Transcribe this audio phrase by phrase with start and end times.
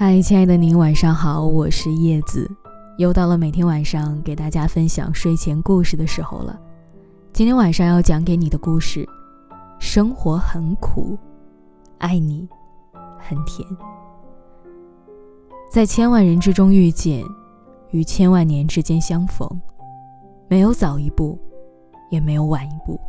[0.00, 2.48] 嗨，亲爱的您，晚上好，我是叶子，
[2.98, 6.56] 又到了每天晚上给大家分享睡前故事的时候了。
[7.32, 9.04] 今天晚上要讲给你的故事，
[9.80, 11.18] 生活很苦，
[11.98, 12.48] 爱你
[13.18, 13.68] 很甜。
[15.68, 17.24] 在千万人之中遇见，
[17.90, 19.50] 于千万年之间相逢，
[20.46, 21.36] 没有早一步，
[22.08, 23.00] 也没有晚一步，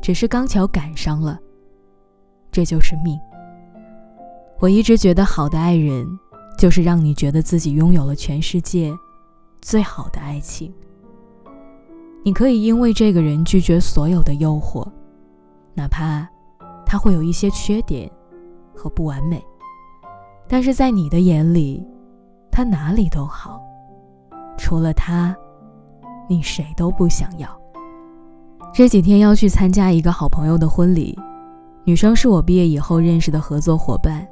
[0.00, 1.36] 只是刚巧赶上了，
[2.52, 3.18] 这就是命。
[4.62, 6.06] 我一直觉得，好的爱人，
[6.56, 8.96] 就是让你觉得自己拥有了全世界
[9.60, 10.72] 最好的爱情。
[12.22, 14.86] 你可以因为这个人拒绝所有的诱惑，
[15.74, 16.24] 哪怕
[16.86, 18.08] 他会有一些缺点
[18.72, 19.44] 和不完美，
[20.46, 21.84] 但是在你的眼里，
[22.48, 23.60] 他哪里都好。
[24.56, 25.36] 除了他，
[26.28, 27.48] 你谁都不想要。
[28.72, 31.18] 这几天要去参加一个好朋友的婚礼，
[31.82, 34.24] 女生是我毕业以后认识的合作伙伴。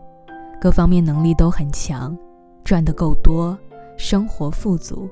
[0.61, 2.15] 各方面能力都很强，
[2.63, 3.57] 赚得够多，
[3.97, 5.09] 生活富足，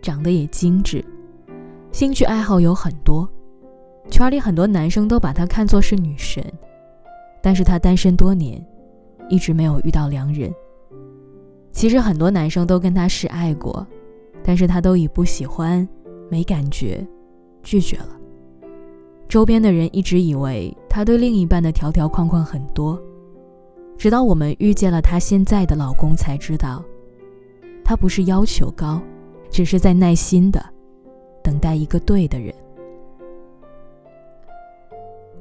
[0.00, 1.04] 长得也精致，
[1.90, 3.28] 兴趣爱好有很多，
[4.08, 6.40] 圈里很多男生都把她看作是女神。
[7.42, 8.64] 但是她单身多年，
[9.28, 10.54] 一直没有遇到良人。
[11.72, 13.84] 其实很多男生都跟她示爱过，
[14.44, 15.86] 但是她都以不喜欢、
[16.30, 17.04] 没感觉
[17.64, 18.16] 拒绝了。
[19.28, 22.96] 周边的人一直以为她对另一半的条条框框很多。
[23.96, 26.84] 直到我们遇见了她现在的老公，才知道，
[27.84, 29.00] 她不是要求高，
[29.50, 30.64] 只是在耐心的
[31.42, 32.54] 等待一个对的人。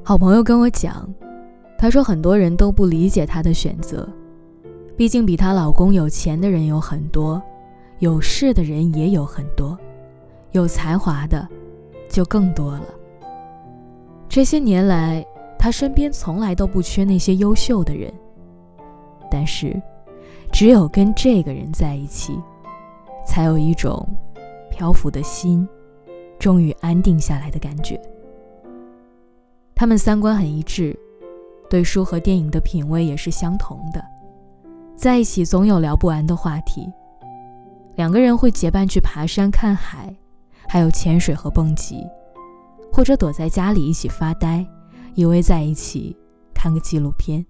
[0.03, 1.09] 好朋友跟我讲，
[1.77, 4.07] 她说很多人都不理解她的选择，
[4.95, 7.41] 毕竟比她老公有钱的人有很多，
[7.99, 9.77] 有势的人也有很多，
[10.51, 11.47] 有才华的
[12.09, 12.85] 就更多了。
[14.29, 15.25] 这些年来，
[15.57, 18.13] 她身边从来都不缺那些优秀的人。
[19.33, 19.81] 但是，
[20.51, 22.39] 只有跟这个人在一起，
[23.25, 24.07] 才有一种
[24.69, 25.67] 漂浮的心
[26.37, 27.99] 终于安定下来的感觉。
[29.73, 30.95] 他们三观很一致，
[31.67, 34.05] 对书和电影的品味也是相同的，
[34.95, 36.87] 在一起总有聊不完的话题。
[37.95, 40.15] 两个人会结伴去爬山看海，
[40.67, 42.05] 还有潜水和蹦极，
[42.91, 44.63] 或者躲在家里一起发呆，
[45.15, 46.15] 依偎在一起
[46.53, 47.43] 看个纪录片。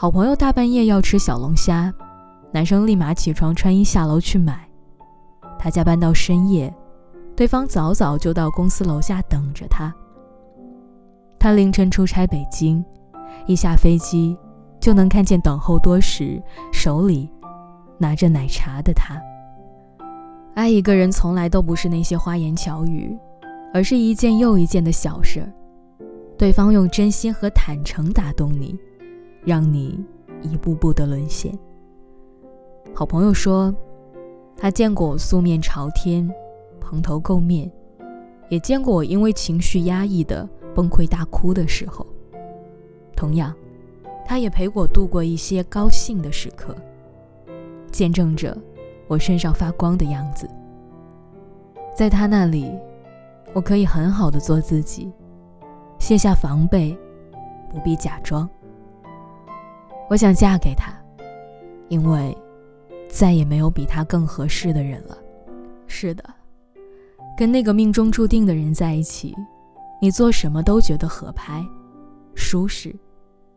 [0.00, 1.92] 好朋友大半夜要吃小龙虾，
[2.52, 4.66] 男生立马起床穿衣下楼去买。
[5.58, 6.74] 他加班到深夜，
[7.36, 9.94] 对方早早就到公司楼下等着他。
[11.38, 12.82] 他凌晨出差北京，
[13.46, 14.34] 一下飞机
[14.80, 17.30] 就能看见等候多时、手里
[17.98, 19.20] 拿着奶茶的他。
[20.54, 23.14] 爱一个人从来都不是那些花言巧语，
[23.74, 25.52] 而是一件又一件的小事儿，
[26.38, 28.74] 对方用真心和坦诚打动你。
[29.44, 30.04] 让你
[30.42, 31.52] 一步步的沦陷。
[32.94, 33.74] 好朋友说，
[34.56, 36.28] 他见过我素面朝天、
[36.80, 37.70] 蓬头垢面，
[38.48, 42.06] 也见过我因为情绪压抑的崩溃大哭的时候。
[43.16, 43.54] 同样，
[44.26, 46.74] 他也陪我度过一些高兴的时刻，
[47.90, 48.56] 见证着
[49.06, 50.48] 我身上发光的样子。
[51.94, 52.70] 在他那里，
[53.52, 55.12] 我可以很好的做自己，
[55.98, 56.96] 卸下防备，
[57.70, 58.48] 不必假装。
[60.10, 60.92] 我想嫁给他，
[61.88, 62.36] 因为
[63.08, 65.16] 再也没有比他更合适的人了。
[65.86, 66.24] 是的，
[67.36, 69.36] 跟那个命中注定的人在一起，
[70.02, 71.64] 你做什么都觉得合拍、
[72.34, 72.92] 舒适、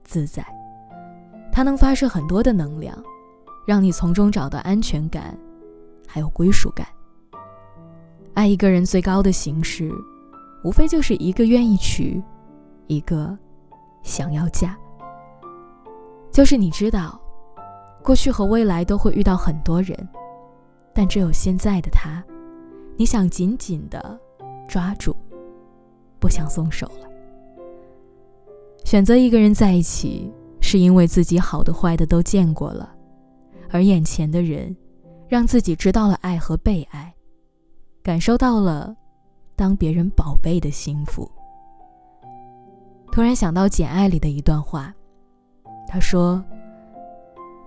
[0.04, 0.46] 自在。
[1.52, 2.96] 他能发射很多的能量，
[3.66, 5.36] 让你从中找到安全感，
[6.08, 6.86] 还有归属感。
[8.36, 9.92] 爱一个人最高的形式，
[10.64, 12.22] 无非就是一个愿意娶，
[12.86, 13.36] 一个
[14.04, 14.78] 想要嫁。
[16.34, 17.22] 就是你知道，
[18.04, 19.96] 过去和未来都会遇到很多人，
[20.92, 22.24] 但只有现在的他，
[22.98, 24.20] 你想紧紧的
[24.68, 25.16] 抓住，
[26.20, 27.08] 不想松手了。
[28.84, 32.92] 选择一个人在一起，是因为自己好的坏的都见过了，
[33.70, 34.76] 而眼前的人，
[35.28, 37.14] 让自己知道了爱和被爱，
[38.02, 38.96] 感受到了
[39.56, 41.30] 当别人宝贝的幸福。
[43.12, 44.92] 突然想到《简爱》里的一段话。
[45.94, 46.44] 他说：“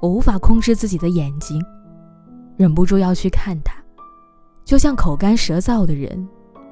[0.03, 1.65] 我无法控制自己的眼睛，
[2.57, 3.73] 忍不住要去看他，
[4.65, 6.29] 就像口干舌燥的人，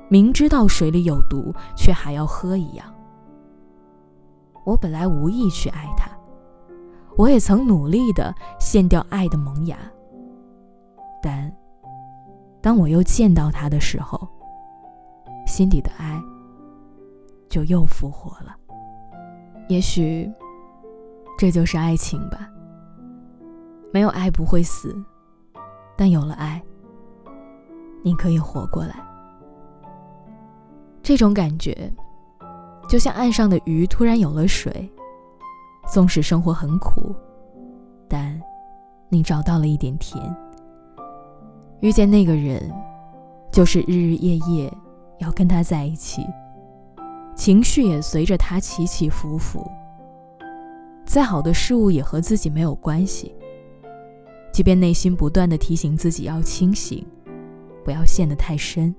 [0.08, 2.92] 明知道水里有毒却还要喝一样。
[4.64, 6.10] 我本来无意去爱他，
[7.16, 9.78] 我也曾努力的献掉爱的萌芽，
[11.22, 11.54] 但
[12.60, 14.26] 当我又见到他的时候，
[15.46, 16.20] 心底的爱
[17.48, 18.56] 就又复活了。
[19.68, 20.28] 也许。”
[21.36, 22.48] 这就是爱情吧。
[23.92, 24.96] 没有爱不会死，
[25.96, 26.62] 但有了爱，
[28.02, 28.94] 你可以活过来。
[31.02, 31.92] 这种感觉，
[32.88, 34.90] 就像岸上的鱼突然有了水。
[35.92, 37.14] 纵使生活很苦，
[38.08, 38.40] 但
[39.10, 40.18] 你找到了一点甜。
[41.80, 42.72] 遇见那个人，
[43.52, 44.72] 就是日日夜夜
[45.18, 46.26] 要跟他在一起，
[47.36, 49.70] 情绪也随着他起起伏伏。
[51.14, 53.32] 再好的事物也和自己没有关系。
[54.52, 57.06] 即便内心不断的提醒自己要清醒，
[57.84, 58.92] 不要陷得太深，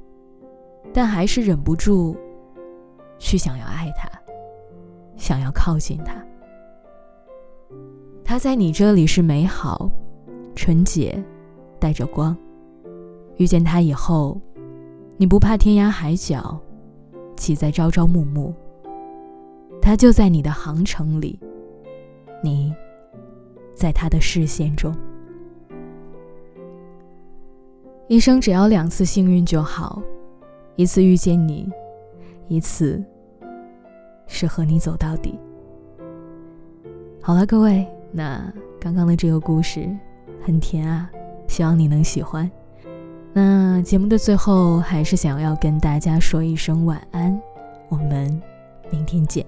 [0.94, 2.16] 但还是忍不住
[3.20, 4.10] 去想要爱他，
[5.18, 6.26] 想要靠近他。
[8.24, 9.92] 他在你这里是美好、
[10.56, 11.22] 纯洁、
[11.80, 12.34] 带着光。
[13.36, 14.40] 遇见他以后，
[15.18, 16.58] 你不怕天涯海角，
[17.36, 18.54] 岂在朝朝暮暮？
[19.82, 21.38] 他就在你的航程里，
[22.42, 22.74] 你
[23.76, 24.96] 在他的视线中。
[28.08, 30.02] 一生只要两次幸运就好，
[30.76, 31.68] 一次遇见你，
[32.48, 33.04] 一次
[34.28, 35.40] 是和你走到底。
[37.22, 37.88] 好了，各位。
[38.12, 39.90] 那刚刚的这个故事
[40.42, 41.10] 很甜啊，
[41.48, 42.50] 希望你能喜欢。
[43.34, 47.38] 那节目的最后，还是想要跟大家说一声晚安，
[47.90, 48.42] 我们
[48.90, 49.46] 明天见。